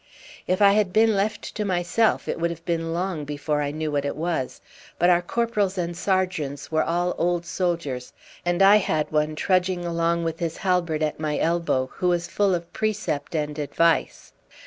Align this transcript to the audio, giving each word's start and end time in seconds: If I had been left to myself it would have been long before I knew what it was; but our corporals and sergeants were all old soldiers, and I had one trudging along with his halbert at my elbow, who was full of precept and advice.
If 0.47 0.63
I 0.63 0.71
had 0.71 0.91
been 0.91 1.15
left 1.15 1.53
to 1.53 1.63
myself 1.63 2.27
it 2.27 2.39
would 2.39 2.49
have 2.49 2.65
been 2.65 2.91
long 2.91 3.23
before 3.23 3.61
I 3.61 3.69
knew 3.69 3.91
what 3.91 4.03
it 4.03 4.15
was; 4.15 4.59
but 4.97 5.11
our 5.11 5.21
corporals 5.21 5.77
and 5.77 5.95
sergeants 5.95 6.71
were 6.71 6.81
all 6.81 7.13
old 7.19 7.45
soldiers, 7.45 8.11
and 8.43 8.63
I 8.63 8.77
had 8.77 9.11
one 9.11 9.35
trudging 9.35 9.85
along 9.85 10.23
with 10.23 10.39
his 10.39 10.57
halbert 10.57 11.03
at 11.03 11.19
my 11.19 11.37
elbow, 11.37 11.91
who 11.93 12.07
was 12.07 12.25
full 12.25 12.55
of 12.55 12.73
precept 12.73 13.35
and 13.35 13.59
advice. 13.59 14.33